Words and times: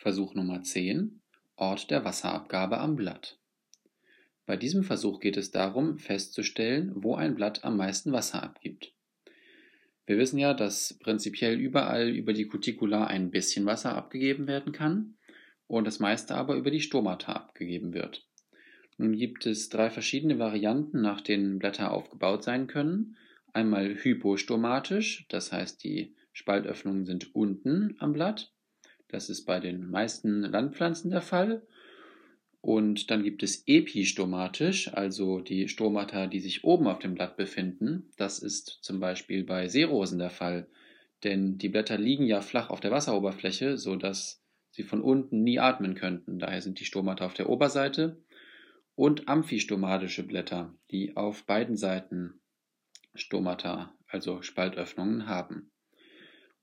Versuch 0.00 0.34
Nummer 0.34 0.62
10. 0.62 1.20
Ort 1.56 1.90
der 1.90 2.06
Wasserabgabe 2.06 2.78
am 2.78 2.96
Blatt. 2.96 3.38
Bei 4.46 4.56
diesem 4.56 4.82
Versuch 4.82 5.20
geht 5.20 5.36
es 5.36 5.50
darum, 5.50 5.98
festzustellen, 5.98 6.90
wo 6.94 7.16
ein 7.16 7.34
Blatt 7.34 7.64
am 7.64 7.76
meisten 7.76 8.10
Wasser 8.10 8.42
abgibt. 8.42 8.94
Wir 10.06 10.16
wissen 10.16 10.38
ja, 10.38 10.54
dass 10.54 10.98
prinzipiell 11.00 11.60
überall 11.60 12.08
über 12.08 12.32
die 12.32 12.46
Cuticula 12.46 13.08
ein 13.08 13.30
bisschen 13.30 13.66
Wasser 13.66 13.94
abgegeben 13.94 14.46
werden 14.46 14.72
kann 14.72 15.18
und 15.66 15.86
das 15.86 15.98
meiste 15.98 16.34
aber 16.34 16.54
über 16.54 16.70
die 16.70 16.80
Stomata 16.80 17.34
abgegeben 17.34 17.92
wird. 17.92 18.26
Nun 18.96 19.18
gibt 19.18 19.44
es 19.44 19.68
drei 19.68 19.90
verschiedene 19.90 20.38
Varianten, 20.38 21.02
nach 21.02 21.20
denen 21.20 21.58
Blätter 21.58 21.92
aufgebaut 21.92 22.42
sein 22.42 22.68
können. 22.68 23.18
Einmal 23.52 23.96
hypostomatisch, 24.02 25.26
das 25.28 25.52
heißt 25.52 25.84
die 25.84 26.16
Spaltöffnungen 26.32 27.04
sind 27.04 27.34
unten 27.34 27.96
am 27.98 28.14
Blatt. 28.14 28.50
Das 29.10 29.28
ist 29.28 29.44
bei 29.44 29.60
den 29.60 29.90
meisten 29.90 30.42
Landpflanzen 30.42 31.10
der 31.10 31.22
Fall. 31.22 31.62
Und 32.62 33.10
dann 33.10 33.22
gibt 33.22 33.42
es 33.42 33.64
epistomatisch, 33.66 34.92
also 34.92 35.40
die 35.40 35.68
Stomata, 35.68 36.26
die 36.26 36.40
sich 36.40 36.64
oben 36.64 36.86
auf 36.86 36.98
dem 36.98 37.14
Blatt 37.14 37.36
befinden. 37.36 38.10
Das 38.16 38.38
ist 38.38 38.78
zum 38.82 39.00
Beispiel 39.00 39.44
bei 39.44 39.68
Seerosen 39.68 40.18
der 40.18 40.30
Fall, 40.30 40.66
denn 41.24 41.56
die 41.56 41.70
Blätter 41.70 41.96
liegen 41.96 42.26
ja 42.26 42.42
flach 42.42 42.68
auf 42.68 42.80
der 42.80 42.90
Wasseroberfläche, 42.90 43.78
sodass 43.78 44.42
sie 44.70 44.82
von 44.82 45.00
unten 45.00 45.42
nie 45.42 45.58
atmen 45.58 45.94
könnten. 45.94 46.38
Daher 46.38 46.60
sind 46.60 46.80
die 46.80 46.84
Stomata 46.84 47.24
auf 47.24 47.34
der 47.34 47.48
Oberseite. 47.48 48.22
Und 48.94 49.28
amphistomatische 49.28 50.22
Blätter, 50.22 50.74
die 50.90 51.16
auf 51.16 51.46
beiden 51.46 51.76
Seiten 51.76 52.40
Stomata, 53.14 53.94
also 54.06 54.42
Spaltöffnungen 54.42 55.26
haben. 55.26 55.70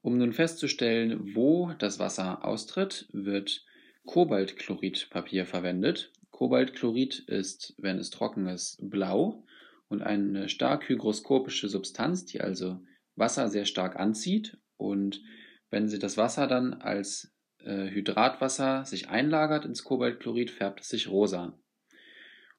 Um 0.02 0.18
nun 0.18 0.34
festzustellen, 0.34 1.36
wo 1.36 1.74
das 1.80 2.00
Wasser 2.00 2.46
austritt, 2.46 3.08
wird 3.12 3.66
Kobaltchloridpapier 4.06 5.46
verwendet. 5.46 6.12
Kobaltchlorid 6.32 7.20
ist, 7.28 7.74
wenn 7.78 7.98
es 7.98 8.10
trocken 8.10 8.48
ist, 8.48 8.78
blau 8.82 9.44
und 9.90 10.02
eine 10.02 10.50
stark 10.50 10.88
hygroskopische 10.88 11.68
Substanz, 11.68 12.26
die 12.26 12.42
also 12.42 12.80
Wasser 13.16 13.50
sehr 13.50 13.66
stark 13.66 13.98
anzieht. 13.98 14.58
Und 14.78 15.22
wenn 15.70 15.88
sie 15.90 16.00
das 16.00 16.18
Wasser 16.18 16.48
dann 16.48 16.76
als 16.76 17.34
äh, 17.60 17.90
Hydratwasser 17.90 18.86
sich 18.86 19.10
einlagert 19.10 19.66
ins 19.66 19.84
Kobaltchlorid, 19.84 20.52
färbt 20.52 20.82
es 20.82 20.90
sich 20.90 21.10
rosa. 21.10 21.58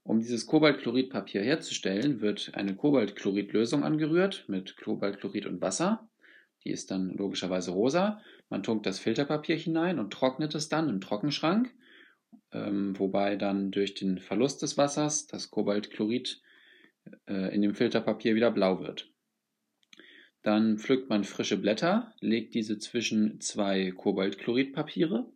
Um 0.03 0.21
dieses 0.21 0.47
Kobaltchloridpapier 0.47 1.43
herzustellen, 1.43 2.21
wird 2.21 2.53
eine 2.55 2.75
Kobaltchloridlösung 2.75 3.85
angerührt 3.85 4.45
mit 4.49 4.77
Kobaltchlorid 4.77 5.47
und 5.47 5.61
Wasser. 5.61 6.09
Die 6.69 6.75
ist 6.75 6.91
dann 6.91 7.15
logischerweise 7.17 7.71
rosa. 7.71 8.21
Man 8.51 8.63
tunkt 8.63 8.85
das 8.85 8.99
Filterpapier 8.99 9.57
hinein 9.57 9.99
und 9.99 10.13
trocknet 10.13 10.55
es 10.55 10.69
dann 10.69 10.91
im 10.91 11.01
Trockenschrank, 11.01 11.75
ähm, 12.53 12.99
wobei 12.99 13.37
dann 13.37 13.71
durch 13.71 13.95
den 13.95 14.19
Verlust 14.19 14.61
des 14.61 14.77
Wassers 14.77 15.27
das 15.27 15.51
Kobaltchlorid 15.51 16.43
äh, 17.27 17.55
in 17.55 17.63
dem 17.63 17.75
Filterpapier 17.75 18.35
wieder 18.35 18.51
blau 18.51 18.81
wird. 18.81 19.11
Dann 20.43 20.77
pflückt 20.77 21.09
man 21.09 21.25
frische 21.25 21.57
Blätter, 21.57 22.13
legt 22.21 22.55
diese 22.55 22.79
zwischen 22.79 23.41
zwei 23.41 23.91
Kobaltchloridpapiere 23.93 25.33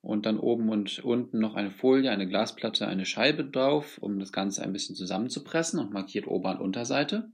und 0.00 0.26
dann 0.26 0.40
oben 0.40 0.70
und 0.70 1.04
unten 1.04 1.38
noch 1.38 1.54
eine 1.54 1.70
Folie, 1.70 2.10
eine 2.10 2.26
Glasplatte, 2.26 2.88
eine 2.88 3.06
Scheibe 3.06 3.44
drauf, 3.44 3.98
um 3.98 4.18
das 4.18 4.32
Ganze 4.32 4.64
ein 4.64 4.72
bisschen 4.72 4.96
zusammenzupressen 4.96 5.78
und 5.78 5.92
markiert 5.92 6.26
Ober- 6.26 6.50
und 6.50 6.60
Unterseite 6.60 7.30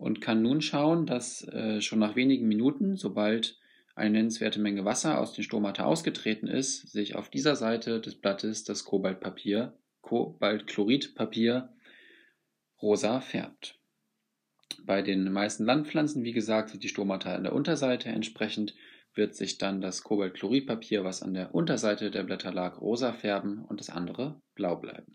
und 0.00 0.22
kann 0.22 0.40
nun 0.40 0.62
schauen, 0.62 1.04
dass 1.04 1.46
äh, 1.48 1.82
schon 1.82 1.98
nach 1.98 2.16
wenigen 2.16 2.48
Minuten, 2.48 2.96
sobald 2.96 3.58
eine 3.94 4.10
nennenswerte 4.10 4.58
Menge 4.58 4.86
Wasser 4.86 5.20
aus 5.20 5.34
den 5.34 5.44
Stomata 5.44 5.84
ausgetreten 5.84 6.46
ist, 6.46 6.90
sich 6.90 7.16
auf 7.16 7.28
dieser 7.28 7.54
Seite 7.54 8.00
des 8.00 8.14
Blattes 8.14 8.64
das 8.64 8.84
Kobaltpapier, 8.84 9.74
Kobaltchloridpapier 10.00 11.74
rosa 12.80 13.20
färbt. 13.20 13.78
Bei 14.84 15.02
den 15.02 15.30
meisten 15.30 15.66
Landpflanzen, 15.66 16.24
wie 16.24 16.32
gesagt, 16.32 16.70
sind 16.70 16.82
die 16.82 16.88
Stomata 16.88 17.34
an 17.34 17.42
der 17.42 17.52
Unterseite. 17.52 18.08
Entsprechend 18.08 18.74
wird 19.14 19.34
sich 19.34 19.58
dann 19.58 19.82
das 19.82 20.02
Kobaltchloridpapier, 20.02 21.04
was 21.04 21.22
an 21.22 21.34
der 21.34 21.54
Unterseite 21.54 22.10
der 22.10 22.22
Blätter 22.22 22.52
lag, 22.54 22.80
rosa 22.80 23.12
färben 23.12 23.66
und 23.66 23.80
das 23.80 23.90
andere 23.90 24.40
blau 24.54 24.76
bleiben. 24.76 25.12